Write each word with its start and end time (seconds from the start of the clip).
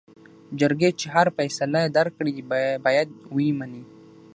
جرګې 0.59 0.89
چې 0.99 1.05
هر 1.15 1.27
څه 1.29 1.35
فيصله 1.37 1.81
درکړې 1.97 2.33
بايد 2.85 3.09
وې 3.35 3.49
منې. 3.59 3.83